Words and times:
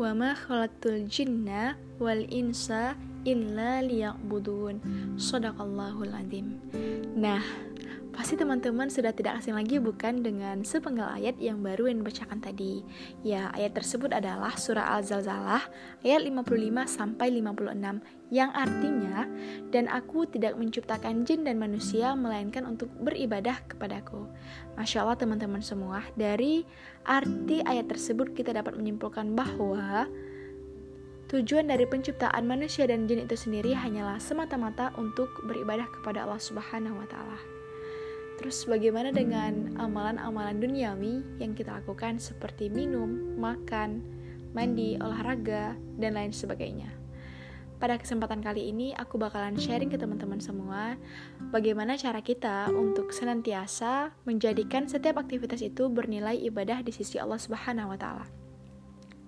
wa 0.00 0.16
ma 0.16 0.32
khalaqtul 0.32 1.04
jinna 1.12 1.76
wal 2.00 2.24
insa 2.32 2.96
illa 3.28 3.84
liya'budun. 3.84 4.80
Shadaqallahul 5.20 6.16
azim. 6.16 6.56
Nah, 7.12 7.44
Pasti 8.20 8.36
teman-teman 8.36 8.92
sudah 8.92 9.16
tidak 9.16 9.40
asing 9.40 9.56
lagi 9.56 9.80
bukan 9.80 10.20
dengan 10.20 10.60
sepenggal 10.60 11.08
ayat 11.16 11.40
yang 11.40 11.64
baru 11.64 11.88
yang 11.88 12.04
dibacakan 12.04 12.36
tadi. 12.44 12.84
Ya, 13.24 13.48
ayat 13.56 13.72
tersebut 13.72 14.12
adalah 14.12 14.60
surah 14.60 14.92
Al-Zalzalah 15.00 15.64
ayat 16.04 16.28
55 16.28 16.52
sampai 16.84 17.32
56 17.40 17.80
yang 18.28 18.52
artinya 18.52 19.24
dan 19.72 19.88
aku 19.88 20.28
tidak 20.28 20.52
menciptakan 20.60 21.24
jin 21.24 21.48
dan 21.48 21.56
manusia 21.56 22.12
melainkan 22.12 22.68
untuk 22.68 22.92
beribadah 23.00 23.56
kepadaku. 23.64 24.28
Masya 24.76 25.00
Allah 25.00 25.16
teman-teman 25.16 25.64
semua, 25.64 26.04
dari 26.12 26.68
arti 27.08 27.64
ayat 27.64 27.88
tersebut 27.88 28.36
kita 28.36 28.52
dapat 28.52 28.76
menyimpulkan 28.76 29.32
bahwa 29.32 30.04
Tujuan 31.30 31.70
dari 31.70 31.86
penciptaan 31.86 32.42
manusia 32.42 32.84
dan 32.90 33.06
jin 33.06 33.24
itu 33.24 33.38
sendiri 33.38 33.70
hanyalah 33.70 34.20
semata-mata 34.20 34.90
untuk 34.98 35.30
beribadah 35.46 35.86
kepada 35.88 36.26
Allah 36.26 36.42
Subhanahu 36.42 36.98
wa 37.00 37.06
taala. 37.06 37.59
Terus 38.40 38.64
bagaimana 38.64 39.12
dengan 39.12 39.76
amalan-amalan 39.76 40.64
duniawi 40.64 41.20
yang 41.44 41.52
kita 41.52 41.76
lakukan 41.76 42.16
seperti 42.16 42.72
minum, 42.72 43.36
makan, 43.36 44.00
mandi, 44.56 44.96
olahraga, 44.96 45.76
dan 46.00 46.16
lain 46.16 46.32
sebagainya. 46.32 46.88
Pada 47.76 48.00
kesempatan 48.00 48.40
kali 48.40 48.72
ini 48.72 48.96
aku 48.96 49.20
bakalan 49.20 49.56
sharing 49.60 49.92
ke 49.92 49.96
teman-teman 49.96 50.40
semua 50.40 50.96
bagaimana 51.52 51.96
cara 51.96 52.20
kita 52.20 52.68
untuk 52.72 53.12
senantiasa 53.12 54.12
menjadikan 54.28 54.84
setiap 54.84 55.20
aktivitas 55.20 55.64
itu 55.64 55.88
bernilai 55.88 56.36
ibadah 56.44 56.80
di 56.84 56.92
sisi 56.92 57.16
Allah 57.16 57.40
Subhanahu 57.40 57.92
wa 57.92 57.98
taala. 58.00 58.28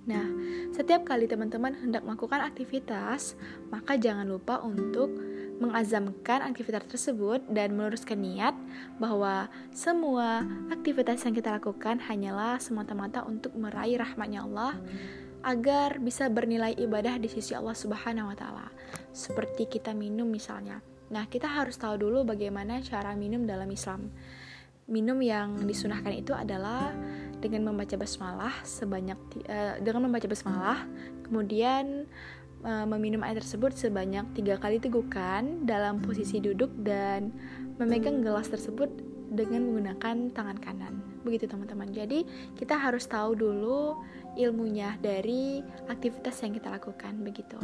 Nah, 0.04 0.26
setiap 0.74 1.06
kali 1.08 1.30
teman-teman 1.30 1.78
hendak 1.78 2.02
melakukan 2.04 2.42
aktivitas, 2.44 3.38
maka 3.72 3.94
jangan 3.96 4.28
lupa 4.28 4.58
untuk 4.60 5.14
mengazamkan 5.60 6.42
aktivitas 6.44 6.86
tersebut 6.88 7.44
dan 7.50 7.76
meluruskan 7.76 8.18
niat 8.18 8.56
bahwa 8.96 9.50
semua 9.74 10.46
aktivitas 10.72 11.22
yang 11.26 11.34
kita 11.36 11.54
lakukan 11.56 12.00
hanyalah 12.08 12.58
semata-mata 12.58 13.22
untuk 13.26 13.52
meraih 13.58 14.00
rahmatnya 14.00 14.44
Allah 14.46 14.78
agar 15.42 15.98
bisa 15.98 16.30
bernilai 16.30 16.78
ibadah 16.78 17.18
di 17.18 17.26
sisi 17.26 17.52
Allah 17.52 17.74
Subhanahu 17.74 18.30
wa 18.30 18.36
taala. 18.38 18.66
Seperti 19.10 19.66
kita 19.66 19.90
minum 19.92 20.30
misalnya. 20.30 20.78
Nah, 21.12 21.28
kita 21.28 21.44
harus 21.44 21.76
tahu 21.76 22.00
dulu 22.00 22.24
bagaimana 22.24 22.80
cara 22.80 23.12
minum 23.12 23.44
dalam 23.44 23.68
Islam. 23.68 24.08
Minum 24.88 25.20
yang 25.20 25.66
disunahkan 25.68 26.14
itu 26.14 26.32
adalah 26.32 26.94
dengan 27.42 27.68
membaca 27.68 27.98
basmalah 27.98 28.54
sebanyak 28.62 29.18
uh, 29.50 29.76
dengan 29.82 30.08
membaca 30.08 30.26
basmalah, 30.30 30.86
kemudian 31.26 32.06
uh, 32.62 32.86
meminum 32.86 33.22
air 33.26 33.38
tersebut 33.38 33.74
sebanyak 33.74 34.24
tiga 34.34 34.58
kali 34.58 34.78
tegukan 34.78 35.66
dalam 35.66 36.02
posisi 36.02 36.38
duduk 36.38 36.70
dan 36.82 37.34
memegang 37.78 38.22
gelas 38.22 38.50
tersebut 38.50 38.90
dengan 39.32 39.64
menggunakan 39.64 40.30
tangan 40.36 40.58
kanan. 40.60 40.94
Begitu 41.24 41.48
teman-teman. 41.48 41.88
Jadi 41.90 42.26
kita 42.58 42.76
harus 42.76 43.08
tahu 43.08 43.32
dulu 43.32 43.96
ilmunya 44.36 44.96
dari 45.00 45.64
aktivitas 45.88 46.40
yang 46.44 46.52
kita 46.52 46.68
lakukan 46.72 47.16
begitu. 47.24 47.58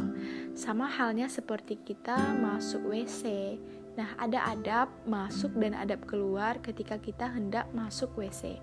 Sama 0.57 0.89
halnya 0.89 1.29
seperti 1.29 1.77
kita 1.81 2.17
masuk 2.41 2.89
WC. 2.89 3.57
Nah, 3.99 4.15
ada 4.15 4.55
adab 4.55 4.87
masuk 5.03 5.51
dan 5.59 5.75
adab 5.75 5.99
keluar 6.07 6.55
ketika 6.63 6.95
kita 6.97 7.27
hendak 7.27 7.67
masuk 7.75 8.09
WC. 8.15 8.57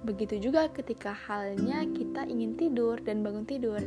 Begitu 0.00 0.48
juga 0.48 0.72
ketika 0.72 1.12
halnya 1.12 1.84
kita 1.92 2.24
ingin 2.24 2.56
tidur 2.56 2.96
dan 3.04 3.20
bangun 3.20 3.44
tidur, 3.44 3.80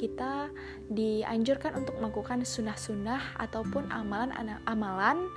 kita 0.00 0.48
dianjurkan 0.88 1.76
untuk 1.76 2.00
melakukan 2.00 2.40
sunnah-sunnah 2.40 3.36
ataupun 3.36 3.92
amalan-amalan 3.92 5.28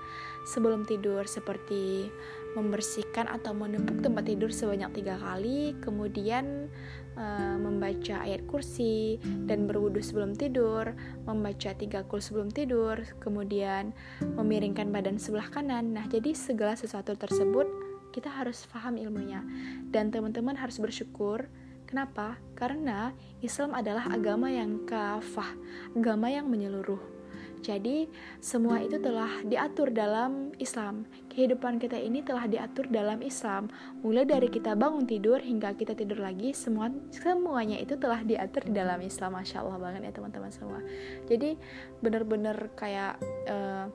sebelum 0.47 0.87
tidur 0.87 1.27
seperti 1.27 2.07
membersihkan 2.55 3.31
atau 3.31 3.55
menempuk 3.55 4.03
tempat 4.03 4.27
tidur 4.27 4.51
sebanyak 4.51 4.91
tiga 5.03 5.15
kali, 5.19 5.75
kemudian 5.79 6.67
e, 7.15 7.25
membaca 7.55 8.23
ayat 8.27 8.43
kursi 8.47 9.19
dan 9.47 9.67
berwudu 9.71 10.03
sebelum 10.03 10.35
tidur, 10.35 10.91
membaca 11.23 11.71
tiga 11.75 12.03
kul 12.03 12.19
sebelum 12.19 12.51
tidur, 12.51 12.99
kemudian 13.23 13.95
memiringkan 14.35 14.91
badan 14.91 15.15
sebelah 15.15 15.47
kanan. 15.47 15.95
Nah, 15.95 16.07
jadi 16.11 16.35
segala 16.35 16.75
sesuatu 16.75 17.15
tersebut 17.15 17.90
kita 18.11 18.29
harus 18.29 18.67
paham 18.67 18.99
ilmunya 18.99 19.41
dan 19.89 20.11
teman-teman 20.11 20.55
harus 20.59 20.77
bersyukur 20.77 21.47
kenapa 21.87 22.37
karena 22.53 23.15
Islam 23.39 23.73
adalah 23.73 24.11
agama 24.11 24.51
yang 24.51 24.83
kafah 24.85 25.55
agama 25.95 26.29
yang 26.29 26.47
menyeluruh 26.47 27.21
jadi 27.61 28.09
semua 28.41 28.81
itu 28.81 28.97
telah 28.97 29.29
diatur 29.45 29.93
dalam 29.93 30.49
Islam. 30.57 31.05
Kehidupan 31.29 31.77
kita 31.77 31.93
ini 31.93 32.25
telah 32.25 32.49
diatur 32.49 32.89
dalam 32.89 33.21
Islam. 33.21 33.69
Mulai 34.01 34.25
dari 34.25 34.49
kita 34.49 34.73
bangun 34.73 35.05
tidur 35.05 35.37
hingga 35.37 35.77
kita 35.77 35.93
tidur 35.93 36.25
lagi, 36.25 36.57
semua 36.57 36.89
semuanya 37.13 37.77
itu 37.77 37.93
telah 38.01 38.25
diatur 38.25 38.65
di 38.65 38.73
dalam 38.73 38.99
Islam. 39.05 39.37
Masya 39.37 39.61
Allah 39.61 39.77
banget 39.77 40.01
ya 40.09 40.11
teman-teman 40.11 40.51
semua. 40.51 40.81
Jadi 41.29 41.55
benar-benar 42.01 42.73
kayak 42.73 43.21
uh, 43.45 43.87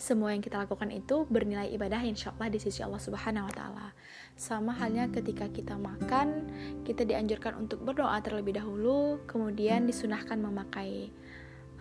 semua 0.00 0.32
yang 0.32 0.40
kita 0.40 0.56
lakukan 0.64 0.88
itu 0.88 1.28
bernilai 1.28 1.68
ibadah 1.76 2.00
insya 2.00 2.32
Allah 2.32 2.48
di 2.48 2.56
sisi 2.56 2.80
Allah 2.80 2.96
Subhanahu 2.96 3.44
wa 3.44 3.52
Ta'ala. 3.52 3.88
Sama 4.32 4.72
halnya 4.72 5.12
ketika 5.12 5.44
kita 5.52 5.76
makan, 5.76 6.48
kita 6.88 7.04
dianjurkan 7.04 7.60
untuk 7.60 7.84
berdoa 7.84 8.16
terlebih 8.24 8.56
dahulu, 8.56 9.20
kemudian 9.28 9.84
disunahkan 9.84 10.40
memakai 10.40 11.12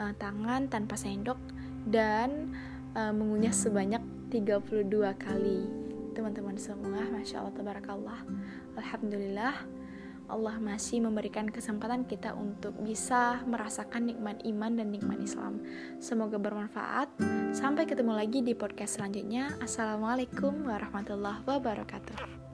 uh, 0.04 0.12
tangan 0.20 0.68
tanpa 0.68 1.00
sendok 1.00 1.40
dan 1.88 2.52
uh, 3.00 3.16
mengunyah 3.16 3.56
sebanyak 3.56 4.04
32 4.28 4.92
kali. 5.16 5.64
Teman-teman 6.12 6.60
semua, 6.60 7.00
masya 7.16 7.40
Allah, 7.40 7.56
tabarakallah, 7.56 8.20
alhamdulillah. 8.76 9.79
Allah 10.30 10.62
masih 10.62 11.02
memberikan 11.02 11.50
kesempatan 11.50 12.06
kita 12.06 12.38
untuk 12.38 12.78
bisa 12.80 13.42
merasakan 13.50 14.14
nikmat 14.14 14.40
iman 14.46 14.78
dan 14.78 14.94
nikmat 14.94 15.20
Islam. 15.20 15.60
Semoga 15.98 16.38
bermanfaat. 16.38 17.10
Sampai 17.52 17.90
ketemu 17.90 18.14
lagi 18.14 18.46
di 18.46 18.54
podcast 18.54 19.02
selanjutnya. 19.02 19.58
Assalamualaikum 19.60 20.70
warahmatullahi 20.70 21.42
wabarakatuh. 21.44 22.49